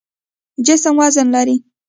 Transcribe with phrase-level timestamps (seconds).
[0.67, 1.57] جسم وزن لري.